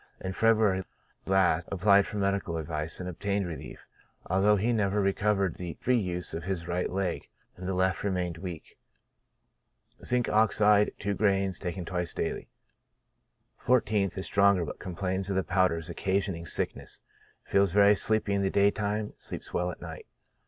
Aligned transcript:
In 0.19 0.33
February 0.33 0.83
last 1.27 1.69
applied 1.71 2.07
for 2.07 2.17
medical 2.17 2.57
advice, 2.57 2.99
and 2.99 3.07
obtained 3.07 3.45
relief, 3.45 3.85
although 4.25 4.55
he 4.55 4.73
never 4.73 4.99
recovered 4.99 5.57
the 5.57 5.75
free 5.79 5.99
use 5.99 6.33
of 6.33 6.41
his 6.41 6.67
right 6.67 6.89
leg, 6.89 7.27
and 7.55 7.67
the 7.67 7.75
left 7.75 8.03
remained 8.03 8.39
weak. 8.39 8.79
Zinc. 10.03 10.27
Ox., 10.27 10.57
gr.ij, 10.57 10.87
bis 11.03 11.59
die. 12.15 12.47
14th.— 13.61 14.17
Is 14.17 14.25
stronger, 14.25 14.65
but 14.65 14.79
complains 14.79 15.29
of 15.29 15.35
the 15.35 15.43
powders 15.43 15.87
occa 15.87 16.17
sioning 16.17 16.47
sickness; 16.47 16.99
feels 17.43 17.71
very 17.71 17.93
sleepy 17.95 18.33
in 18.33 18.41
the 18.41 18.49
daytime; 18.49 19.13
sleeps 19.19 19.53
well 19.53 19.69
at 19.69 19.81
night. 19.83 20.07